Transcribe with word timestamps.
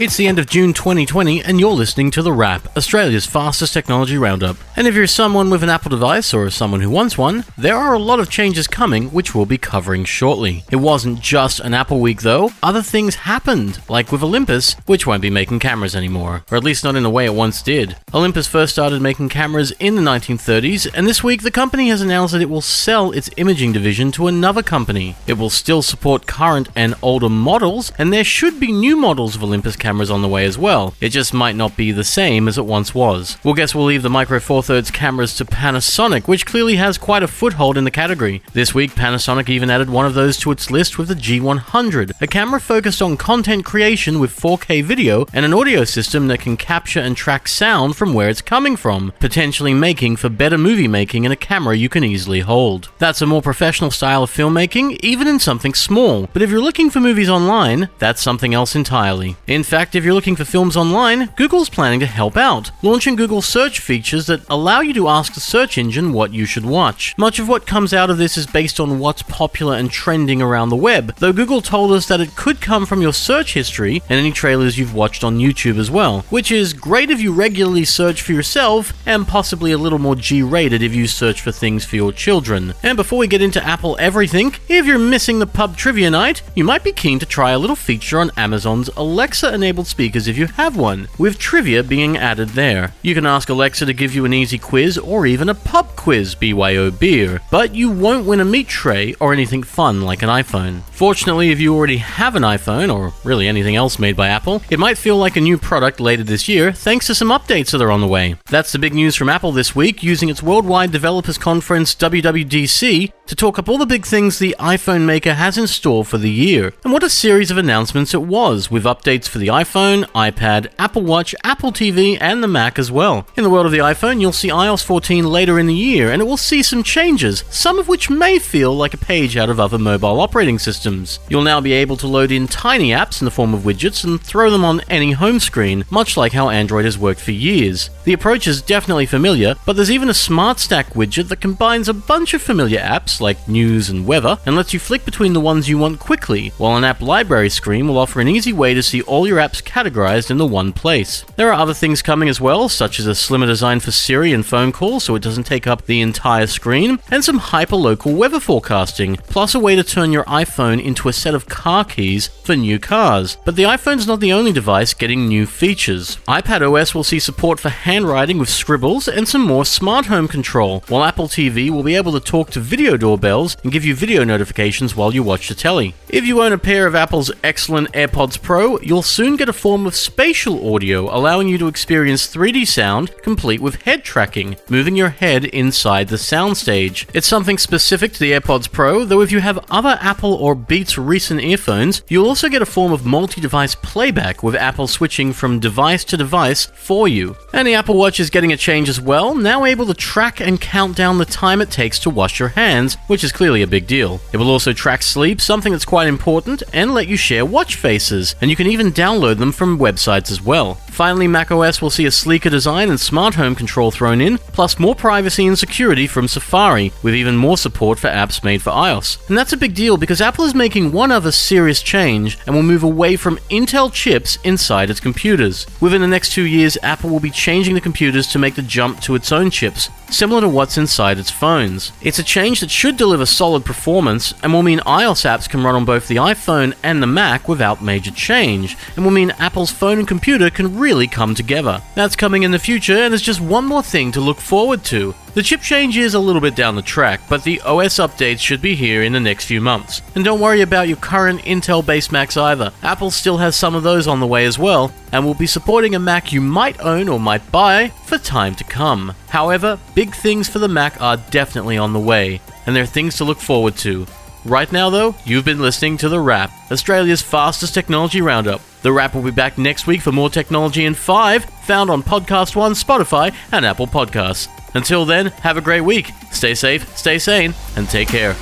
It's 0.00 0.16
the 0.16 0.28
end 0.28 0.38
of 0.38 0.46
June 0.46 0.72
2020, 0.72 1.44
and 1.44 1.60
you're 1.60 1.72
listening 1.72 2.10
to 2.12 2.22
The 2.22 2.32
Wrap, 2.32 2.74
Australia's 2.74 3.26
fastest 3.26 3.74
technology 3.74 4.16
roundup. 4.16 4.56
And 4.74 4.86
if 4.86 4.94
you're 4.94 5.06
someone 5.06 5.50
with 5.50 5.62
an 5.62 5.68
Apple 5.68 5.90
device 5.90 6.32
or 6.32 6.48
someone 6.48 6.80
who 6.80 6.88
wants 6.88 7.18
one, 7.18 7.44
there 7.58 7.76
are 7.76 7.92
a 7.92 7.98
lot 7.98 8.18
of 8.18 8.30
changes 8.30 8.66
coming, 8.66 9.10
which 9.10 9.34
we'll 9.34 9.44
be 9.44 9.58
covering 9.58 10.06
shortly. 10.06 10.64
It 10.70 10.76
wasn't 10.76 11.20
just 11.20 11.60
an 11.60 11.74
Apple 11.74 12.00
week, 12.00 12.22
though. 12.22 12.50
Other 12.62 12.80
things 12.80 13.14
happened, 13.14 13.78
like 13.90 14.10
with 14.10 14.22
Olympus, 14.22 14.74
which 14.86 15.06
won't 15.06 15.20
be 15.20 15.28
making 15.28 15.58
cameras 15.58 15.94
anymore, 15.94 16.44
or 16.50 16.56
at 16.56 16.64
least 16.64 16.82
not 16.82 16.96
in 16.96 17.02
the 17.02 17.10
way 17.10 17.26
it 17.26 17.34
once 17.34 17.60
did. 17.60 17.94
Olympus 18.14 18.46
first 18.46 18.72
started 18.72 19.02
making 19.02 19.28
cameras 19.28 19.70
in 19.72 19.96
the 19.96 20.02
1930s, 20.02 20.90
and 20.94 21.06
this 21.06 21.22
week 21.22 21.42
the 21.42 21.50
company 21.50 21.90
has 21.90 22.00
announced 22.00 22.32
that 22.32 22.40
it 22.40 22.48
will 22.48 22.62
sell 22.62 23.12
its 23.12 23.28
imaging 23.36 23.72
division 23.72 24.12
to 24.12 24.28
another 24.28 24.62
company. 24.62 25.16
It 25.26 25.34
will 25.34 25.50
still 25.50 25.82
support 25.82 26.26
current 26.26 26.70
and 26.74 26.94
older 27.02 27.28
models, 27.28 27.92
and 27.98 28.10
there 28.10 28.24
should 28.24 28.58
be 28.58 28.72
new 28.72 28.96
models 28.96 29.36
of 29.36 29.44
Olympus 29.44 29.76
cameras 29.76 29.89
cameras 29.90 30.10
on 30.10 30.22
the 30.22 30.28
way 30.28 30.44
as 30.44 30.56
well. 30.56 30.94
It 31.00 31.08
just 31.08 31.34
might 31.34 31.56
not 31.56 31.76
be 31.76 31.90
the 31.90 32.04
same 32.04 32.46
as 32.46 32.56
it 32.56 32.64
once 32.64 32.94
was. 32.94 33.36
Well, 33.42 33.54
guess 33.54 33.74
we'll 33.74 33.86
leave 33.86 34.04
the 34.04 34.08
Micro 34.08 34.38
Four 34.38 34.62
Thirds 34.62 34.88
cameras 34.88 35.34
to 35.34 35.44
Panasonic, 35.44 36.28
which 36.28 36.46
clearly 36.46 36.76
has 36.76 36.96
quite 36.96 37.24
a 37.24 37.26
foothold 37.26 37.76
in 37.76 37.82
the 37.82 37.90
category. 37.90 38.40
This 38.52 38.72
week, 38.72 38.92
Panasonic 38.92 39.48
even 39.48 39.68
added 39.68 39.90
one 39.90 40.06
of 40.06 40.14
those 40.14 40.36
to 40.38 40.52
its 40.52 40.70
list 40.70 40.96
with 40.96 41.08
the 41.08 41.16
G100, 41.16 42.12
a 42.20 42.26
camera 42.28 42.60
focused 42.60 43.02
on 43.02 43.16
content 43.16 43.64
creation 43.64 44.20
with 44.20 44.38
4K 44.38 44.84
video 44.84 45.26
and 45.32 45.44
an 45.44 45.52
audio 45.52 45.82
system 45.82 46.28
that 46.28 46.38
can 46.38 46.56
capture 46.56 47.00
and 47.00 47.16
track 47.16 47.48
sound 47.48 47.96
from 47.96 48.14
where 48.14 48.28
it's 48.28 48.40
coming 48.40 48.76
from, 48.76 49.12
potentially 49.18 49.74
making 49.74 50.14
for 50.14 50.28
better 50.28 50.56
movie 50.56 50.86
making 50.86 51.24
in 51.24 51.32
a 51.32 51.36
camera 51.50 51.76
you 51.76 51.88
can 51.88 52.04
easily 52.04 52.40
hold. 52.40 52.90
That's 52.98 53.22
a 53.22 53.26
more 53.26 53.42
professional 53.42 53.90
style 53.90 54.22
of 54.22 54.30
filmmaking, 54.30 55.00
even 55.02 55.26
in 55.26 55.40
something 55.40 55.74
small. 55.74 56.28
But 56.32 56.42
if 56.42 56.50
you're 56.50 56.60
looking 56.60 56.90
for 56.90 57.00
movies 57.00 57.28
online, 57.28 57.88
that's 57.98 58.22
something 58.22 58.54
else 58.54 58.76
entirely. 58.76 59.36
In 59.48 59.64
fact, 59.64 59.79
fact, 59.80 59.94
if 59.94 60.04
you're 60.04 60.12
looking 60.12 60.36
for 60.36 60.44
films 60.44 60.76
online, 60.76 61.30
Google's 61.36 61.70
planning 61.70 62.00
to 62.00 62.04
help 62.04 62.36
out, 62.36 62.70
launching 62.82 63.16
Google 63.16 63.40
search 63.40 63.80
features 63.80 64.26
that 64.26 64.46
allow 64.50 64.80
you 64.80 64.92
to 64.92 65.08
ask 65.08 65.32
the 65.32 65.40
search 65.40 65.78
engine 65.78 66.12
what 66.12 66.34
you 66.34 66.44
should 66.44 66.66
watch. 66.66 67.16
Much 67.16 67.38
of 67.38 67.48
what 67.48 67.66
comes 67.66 67.94
out 67.94 68.10
of 68.10 68.18
this 68.18 68.36
is 68.36 68.46
based 68.46 68.78
on 68.78 68.98
what's 68.98 69.22
popular 69.22 69.76
and 69.76 69.90
trending 69.90 70.42
around 70.42 70.68
the 70.68 70.76
web, 70.76 71.16
though 71.16 71.32
Google 71.32 71.62
told 71.62 71.92
us 71.92 72.04
that 72.08 72.20
it 72.20 72.36
could 72.36 72.60
come 72.60 72.84
from 72.84 73.00
your 73.00 73.14
search 73.14 73.54
history 73.54 74.02
and 74.10 74.18
any 74.18 74.30
trailers 74.30 74.76
you've 74.76 74.94
watched 74.94 75.24
on 75.24 75.38
YouTube 75.38 75.78
as 75.78 75.90
well, 75.90 76.26
which 76.28 76.52
is 76.52 76.74
great 76.74 77.08
if 77.08 77.22
you 77.22 77.32
regularly 77.32 77.86
search 77.86 78.20
for 78.20 78.32
yourself 78.32 78.92
and 79.06 79.26
possibly 79.26 79.72
a 79.72 79.78
little 79.78 79.98
more 79.98 80.14
G 80.14 80.42
rated 80.42 80.82
if 80.82 80.94
you 80.94 81.06
search 81.06 81.40
for 81.40 81.52
things 81.52 81.86
for 81.86 81.96
your 81.96 82.12
children. 82.12 82.74
And 82.82 82.96
before 82.96 83.18
we 83.18 83.28
get 83.28 83.40
into 83.40 83.64
Apple 83.64 83.96
everything, 83.98 84.54
if 84.68 84.84
you're 84.84 84.98
missing 84.98 85.38
the 85.38 85.46
pub 85.46 85.78
trivia 85.78 86.10
night, 86.10 86.42
you 86.54 86.64
might 86.64 86.84
be 86.84 86.92
keen 86.92 87.18
to 87.18 87.24
try 87.24 87.52
a 87.52 87.58
little 87.58 87.76
feature 87.76 88.20
on 88.20 88.30
Amazon's 88.36 88.90
Alexa 88.94 89.54
enabled 89.54 89.69
enabled 89.70 89.86
speakers 89.86 90.26
if 90.26 90.36
you 90.36 90.46
have 90.46 90.76
one, 90.76 91.06
with 91.16 91.38
trivia 91.38 91.80
being 91.80 92.16
added 92.16 92.48
there. 92.48 92.92
You 93.02 93.14
can 93.14 93.24
ask 93.24 93.48
Alexa 93.48 93.86
to 93.86 93.92
give 93.92 94.16
you 94.16 94.24
an 94.24 94.34
easy 94.34 94.58
quiz 94.58 94.98
or 94.98 95.26
even 95.26 95.48
a 95.48 95.54
pub 95.54 95.94
quiz, 95.94 96.34
BYO 96.34 96.90
beer, 96.90 97.40
but 97.52 97.72
you 97.72 97.88
won't 97.88 98.26
win 98.26 98.40
a 98.40 98.44
meat 98.44 98.66
tray 98.66 99.14
or 99.20 99.32
anything 99.32 99.62
fun 99.62 100.02
like 100.02 100.24
an 100.24 100.28
iPhone. 100.28 100.80
Fortunately, 100.90 101.52
if 101.52 101.60
you 101.60 101.72
already 101.72 101.98
have 101.98 102.34
an 102.34 102.42
iPhone, 102.42 102.92
or 102.92 103.12
really 103.22 103.46
anything 103.46 103.76
else 103.76 104.00
made 104.00 104.16
by 104.16 104.26
Apple, 104.26 104.60
it 104.70 104.80
might 104.80 104.98
feel 104.98 105.16
like 105.16 105.36
a 105.36 105.40
new 105.40 105.56
product 105.56 106.00
later 106.00 106.24
this 106.24 106.48
year 106.48 106.72
thanks 106.72 107.06
to 107.06 107.14
some 107.14 107.28
updates 107.28 107.70
that 107.70 107.80
are 107.80 107.92
on 107.92 108.00
the 108.00 108.08
way. 108.08 108.34
That's 108.46 108.72
the 108.72 108.80
big 108.80 108.92
news 108.92 109.14
from 109.14 109.28
Apple 109.28 109.52
this 109.52 109.76
week, 109.76 110.02
using 110.02 110.28
its 110.28 110.42
Worldwide 110.42 110.90
Developers 110.90 111.38
Conference 111.38 111.94
WWDC 111.94 113.12
to 113.30 113.36
talk 113.36 113.60
up 113.60 113.68
all 113.68 113.78
the 113.78 113.86
big 113.86 114.04
things 114.04 114.40
the 114.40 114.56
iPhone 114.58 115.06
maker 115.06 115.34
has 115.34 115.56
in 115.56 115.68
store 115.68 116.04
for 116.04 116.18
the 116.18 116.28
year. 116.28 116.72
And 116.82 116.92
what 116.92 117.04
a 117.04 117.08
series 117.08 117.52
of 117.52 117.58
announcements 117.58 118.12
it 118.12 118.22
was, 118.22 118.72
with 118.72 118.82
updates 118.82 119.28
for 119.28 119.38
the 119.38 119.46
iPhone, 119.46 120.02
iPad, 120.06 120.72
Apple 120.80 121.02
Watch, 121.02 121.32
Apple 121.44 121.70
TV, 121.70 122.18
and 122.20 122.42
the 122.42 122.48
Mac 122.48 122.76
as 122.76 122.90
well. 122.90 123.28
In 123.36 123.44
the 123.44 123.50
world 123.50 123.66
of 123.66 123.72
the 123.72 123.78
iPhone, 123.78 124.20
you'll 124.20 124.32
see 124.32 124.48
iOS 124.48 124.82
14 124.82 125.24
later 125.24 125.60
in 125.60 125.68
the 125.68 125.74
year, 125.74 126.10
and 126.10 126.20
it 126.20 126.24
will 126.24 126.36
see 126.36 126.60
some 126.60 126.82
changes, 126.82 127.44
some 127.50 127.78
of 127.78 127.86
which 127.86 128.10
may 128.10 128.40
feel 128.40 128.74
like 128.74 128.94
a 128.94 128.98
page 128.98 129.36
out 129.36 129.48
of 129.48 129.60
other 129.60 129.78
mobile 129.78 130.20
operating 130.20 130.58
systems. 130.58 131.20
You'll 131.28 131.42
now 131.42 131.60
be 131.60 131.72
able 131.72 131.96
to 131.98 132.08
load 132.08 132.32
in 132.32 132.48
tiny 132.48 132.88
apps 132.88 133.20
in 133.20 133.26
the 133.26 133.30
form 133.30 133.54
of 133.54 133.62
widgets 133.62 134.02
and 134.02 134.20
throw 134.20 134.50
them 134.50 134.64
on 134.64 134.80
any 134.90 135.12
home 135.12 135.38
screen, 135.38 135.84
much 135.88 136.16
like 136.16 136.32
how 136.32 136.48
Android 136.48 136.84
has 136.84 136.98
worked 136.98 137.20
for 137.20 137.30
years. 137.30 137.90
The 138.02 138.12
approach 138.12 138.48
is 138.48 138.60
definitely 138.60 139.06
familiar, 139.06 139.54
but 139.66 139.76
there's 139.76 139.92
even 139.92 140.08
a 140.08 140.14
Smart 140.14 140.58
Stack 140.58 140.94
widget 140.94 141.28
that 141.28 141.40
combines 141.40 141.88
a 141.88 141.94
bunch 141.94 142.34
of 142.34 142.42
familiar 142.42 142.80
apps 142.80 143.19
like 143.20 143.48
news 143.48 143.90
and 143.90 144.06
weather, 144.06 144.38
and 144.46 144.56
lets 144.56 144.72
you 144.72 144.78
flick 144.78 145.04
between 145.04 145.32
the 145.32 145.40
ones 145.40 145.68
you 145.68 145.78
want 145.78 146.00
quickly, 146.00 146.50
while 146.58 146.76
an 146.76 146.84
app 146.84 147.00
library 147.00 147.50
screen 147.50 147.86
will 147.86 147.98
offer 147.98 148.20
an 148.20 148.28
easy 148.28 148.52
way 148.52 148.74
to 148.74 148.82
see 148.82 149.02
all 149.02 149.26
your 149.26 149.38
apps 149.38 149.62
categorized 149.62 150.30
in 150.30 150.38
the 150.38 150.46
one 150.46 150.72
place. 150.72 151.24
There 151.36 151.52
are 151.52 151.60
other 151.60 151.74
things 151.74 152.02
coming 152.02 152.28
as 152.28 152.40
well, 152.40 152.68
such 152.68 152.98
as 152.98 153.06
a 153.06 153.14
slimmer 153.14 153.46
design 153.46 153.80
for 153.80 153.90
Siri 153.90 154.32
and 154.32 154.44
phone 154.44 154.72
calls 154.72 155.04
so 155.04 155.14
it 155.14 155.22
doesn't 155.22 155.44
take 155.44 155.66
up 155.66 155.86
the 155.86 156.00
entire 156.00 156.46
screen, 156.46 156.98
and 157.10 157.24
some 157.24 157.40
hyperlocal 157.40 158.16
weather 158.16 158.40
forecasting, 158.40 159.16
plus 159.16 159.54
a 159.54 159.60
way 159.60 159.76
to 159.76 159.84
turn 159.84 160.12
your 160.12 160.24
iPhone 160.24 160.82
into 160.82 161.08
a 161.08 161.12
set 161.12 161.34
of 161.34 161.48
car 161.48 161.84
keys 161.84 162.28
for 162.28 162.56
new 162.56 162.78
cars. 162.78 163.36
But 163.44 163.56
the 163.56 163.64
iPhone's 163.64 164.06
not 164.06 164.20
the 164.20 164.32
only 164.32 164.52
device 164.52 164.94
getting 164.94 165.26
new 165.26 165.46
features. 165.46 166.16
iPad 166.28 166.62
OS 166.62 166.94
will 166.94 167.04
see 167.04 167.18
support 167.18 167.60
for 167.60 167.68
handwriting 167.68 168.38
with 168.38 168.48
scribbles 168.48 169.08
and 169.08 169.26
some 169.28 169.42
more 169.42 169.64
smart 169.64 170.06
home 170.06 170.28
control, 170.28 170.84
while 170.88 171.04
Apple 171.04 171.28
TV 171.28 171.70
will 171.70 171.82
be 171.82 171.96
able 171.96 172.12
to 172.12 172.20
talk 172.20 172.50
to 172.50 172.60
video 172.60 172.96
doorbells 173.10 173.56
and 173.64 173.72
give 173.72 173.84
you 173.84 173.92
video 173.92 174.22
notifications 174.22 174.94
while 174.94 175.12
you 175.12 175.22
watch 175.22 175.48
the 175.48 175.54
telly. 175.54 175.94
If 176.08 176.24
you 176.24 176.42
own 176.42 176.52
a 176.52 176.58
pair 176.58 176.86
of 176.86 176.94
Apple's 176.94 177.32
excellent 177.42 177.90
AirPods 177.92 178.40
Pro, 178.40 178.78
you'll 178.80 179.02
soon 179.02 179.34
get 179.34 179.48
a 179.48 179.52
form 179.52 179.84
of 179.84 179.96
spatial 179.96 180.74
audio 180.74 181.12
allowing 181.14 181.48
you 181.48 181.58
to 181.58 181.66
experience 181.66 182.32
3D 182.32 182.68
sound 182.68 183.12
complete 183.22 183.60
with 183.60 183.82
head 183.82 184.04
tracking, 184.04 184.56
moving 184.68 184.94
your 184.94 185.08
head 185.08 185.44
inside 185.46 186.06
the 186.06 186.16
soundstage. 186.16 187.08
It's 187.12 187.26
something 187.26 187.58
specific 187.58 188.12
to 188.12 188.20
the 188.20 188.30
AirPods 188.30 188.70
Pro, 188.70 189.04
though 189.04 189.22
if 189.22 189.32
you 189.32 189.40
have 189.40 189.64
other 189.70 189.98
Apple 190.00 190.34
or 190.34 190.54
Beats 190.54 190.96
recent 190.96 191.40
earphones, 191.40 192.02
you'll 192.08 192.28
also 192.28 192.48
get 192.48 192.62
a 192.62 192.66
form 192.66 192.92
of 192.92 193.04
multi-device 193.04 193.74
playback 193.74 194.44
with 194.44 194.54
Apple 194.54 194.86
switching 194.86 195.32
from 195.32 195.58
device 195.58 196.04
to 196.04 196.16
device 196.16 196.66
for 196.66 197.08
you. 197.08 197.36
And 197.52 197.66
the 197.66 197.74
Apple 197.74 197.96
Watch 197.96 198.20
is 198.20 198.30
getting 198.30 198.52
a 198.52 198.56
change 198.56 198.88
as 198.88 199.00
well, 199.00 199.34
now 199.34 199.64
able 199.64 199.86
to 199.86 199.94
track 199.94 200.40
and 200.40 200.60
count 200.60 200.96
down 200.96 201.18
the 201.18 201.24
time 201.24 201.60
it 201.60 201.72
takes 201.72 201.98
to 202.00 202.10
wash 202.10 202.38
your 202.38 202.50
hands 202.50 202.96
which 203.06 203.24
is 203.24 203.32
clearly 203.32 203.62
a 203.62 203.66
big 203.66 203.86
deal. 203.86 204.20
It 204.32 204.36
will 204.36 204.50
also 204.50 204.72
track 204.72 205.02
sleep, 205.02 205.40
something 205.40 205.72
that's 205.72 205.84
quite 205.84 206.06
important, 206.06 206.62
and 206.72 206.94
let 206.94 207.08
you 207.08 207.16
share 207.16 207.44
watch 207.44 207.76
faces, 207.76 208.34
and 208.40 208.50
you 208.50 208.56
can 208.56 208.66
even 208.66 208.92
download 208.92 209.38
them 209.38 209.52
from 209.52 209.78
websites 209.78 210.30
as 210.30 210.42
well. 210.42 210.78
Finally, 211.00 211.28
macOS 211.28 211.80
will 211.80 211.88
see 211.88 212.04
a 212.04 212.10
sleeker 212.10 212.50
design 212.50 212.90
and 212.90 213.00
smart 213.00 213.34
home 213.34 213.54
control 213.54 213.90
thrown 213.90 214.20
in, 214.20 214.36
plus 214.36 214.78
more 214.78 214.94
privacy 214.94 215.46
and 215.46 215.58
security 215.58 216.06
from 216.06 216.28
Safari, 216.28 216.92
with 217.02 217.14
even 217.14 217.38
more 217.38 217.56
support 217.56 217.98
for 217.98 218.08
apps 218.08 218.44
made 218.44 218.60
for 218.60 218.68
iOS. 218.68 219.16
And 219.30 219.38
that's 219.38 219.54
a 219.54 219.56
big 219.56 219.74
deal 219.74 219.96
because 219.96 220.20
Apple 220.20 220.44
is 220.44 220.54
making 220.54 220.92
one 220.92 221.10
other 221.10 221.32
serious 221.32 221.80
change 221.80 222.36
and 222.44 222.54
will 222.54 222.62
move 222.62 222.82
away 222.82 223.16
from 223.16 223.38
Intel 223.48 223.90
chips 223.90 224.36
inside 224.44 224.90
its 224.90 225.00
computers. 225.00 225.66
Within 225.80 226.02
the 226.02 226.06
next 226.06 226.32
two 226.32 226.44
years, 226.44 226.76
Apple 226.82 227.08
will 227.08 227.18
be 227.18 227.30
changing 227.30 227.74
the 227.74 227.80
computers 227.80 228.26
to 228.26 228.38
make 228.38 228.54
the 228.54 228.60
jump 228.60 229.00
to 229.00 229.14
its 229.14 229.32
own 229.32 229.48
chips, 229.48 229.88
similar 230.10 230.42
to 230.42 230.50
what's 230.50 230.76
inside 230.76 231.16
its 231.16 231.30
phones. 231.30 231.92
It's 232.02 232.18
a 232.18 232.22
change 232.22 232.60
that 232.60 232.70
should 232.70 232.98
deliver 232.98 233.24
solid 233.24 233.64
performance 233.64 234.34
and 234.42 234.52
will 234.52 234.62
mean 234.62 234.80
iOS 234.80 235.24
apps 235.24 235.48
can 235.48 235.64
run 235.64 235.76
on 235.76 235.86
both 235.86 236.08
the 236.08 236.16
iPhone 236.16 236.74
and 236.82 237.02
the 237.02 237.06
Mac 237.06 237.48
without 237.48 237.82
major 237.82 238.10
change, 238.10 238.76
and 238.96 239.04
will 239.06 239.12
mean 239.12 239.30
Apple's 239.38 239.70
phone 239.70 239.98
and 239.98 240.06
computer 240.06 240.50
can 240.50 240.78
really 240.78 240.89
come 241.06 241.34
together. 241.34 241.82
That's 241.94 242.16
coming 242.16 242.42
in 242.42 242.50
the 242.50 242.58
future, 242.58 242.96
and 242.96 243.12
there's 243.12 243.22
just 243.22 243.40
one 243.40 243.64
more 243.64 243.82
thing 243.82 244.12
to 244.12 244.20
look 244.20 244.38
forward 244.38 244.84
to. 244.84 245.14
The 245.34 245.42
chip 245.42 245.60
change 245.60 245.96
is 245.96 246.14
a 246.14 246.18
little 246.18 246.40
bit 246.40 246.56
down 246.56 246.74
the 246.74 246.82
track, 246.82 247.20
but 247.28 247.44
the 247.44 247.60
OS 247.60 247.98
updates 247.98 248.40
should 248.40 248.60
be 248.60 248.74
here 248.74 249.02
in 249.02 249.12
the 249.12 249.20
next 249.20 249.44
few 249.44 249.60
months. 249.60 250.02
And 250.14 250.24
don't 250.24 250.40
worry 250.40 250.62
about 250.62 250.88
your 250.88 250.96
current 250.96 251.42
Intel 251.42 251.86
based 251.86 252.10
Macs 252.10 252.36
either. 252.36 252.72
Apple 252.82 253.10
still 253.10 253.38
has 253.38 253.54
some 253.54 253.74
of 253.74 253.82
those 253.82 254.08
on 254.08 254.20
the 254.20 254.26
way 254.26 254.44
as 254.46 254.58
well, 254.58 254.92
and 255.12 255.24
will 255.24 255.34
be 255.34 255.46
supporting 255.46 255.94
a 255.94 255.98
Mac 256.00 256.32
you 256.32 256.40
might 256.40 256.80
own 256.80 257.08
or 257.08 257.20
might 257.20 257.50
buy 257.52 257.88
for 258.04 258.18
time 258.18 258.54
to 258.56 258.64
come. 258.64 259.14
However, 259.28 259.78
big 259.94 260.14
things 260.14 260.48
for 260.48 260.58
the 260.58 260.68
Mac 260.68 261.00
are 261.00 261.16
definitely 261.16 261.78
on 261.78 261.92
the 261.92 262.00
way, 262.00 262.40
and 262.66 262.74
there 262.74 262.82
are 262.82 262.86
things 262.86 263.16
to 263.16 263.24
look 263.24 263.38
forward 263.38 263.76
to. 263.78 264.06
Right 264.44 264.72
now, 264.72 264.88
though, 264.88 265.14
you've 265.24 265.44
been 265.44 265.60
listening 265.60 265.98
to 265.98 266.08
The 266.08 266.18
Wrap, 266.18 266.50
Australia's 266.72 267.22
fastest 267.22 267.74
technology 267.74 268.22
roundup. 268.22 268.62
The 268.82 268.92
Wrap 268.92 269.14
will 269.14 269.22
be 269.22 269.30
back 269.30 269.58
next 269.58 269.86
week 269.86 270.00
for 270.00 270.10
more 270.10 270.30
technology 270.30 270.86
in 270.86 270.94
5, 270.94 271.44
found 271.44 271.90
on 271.90 272.02
Podcast 272.02 272.56
One, 272.56 272.72
Spotify, 272.72 273.34
and 273.52 273.66
Apple 273.66 273.86
Podcasts. 273.86 274.48
Until 274.74 275.04
then, 275.04 275.26
have 275.42 275.56
a 275.56 275.60
great 275.60 275.82
week, 275.82 276.12
stay 276.30 276.54
safe, 276.54 276.96
stay 276.96 277.18
sane, 277.18 277.54
and 277.76 277.88
take 277.88 278.08
care. 278.08 278.34